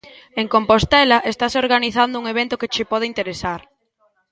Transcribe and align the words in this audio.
En 0.41 0.47
Compostela 0.53 1.17
estase 1.31 1.57
organizando 1.63 2.15
un 2.21 2.25
evento 2.33 2.59
que 2.59 2.71
che 2.73 2.89
pode 2.91 3.09
interesar. 3.11 3.61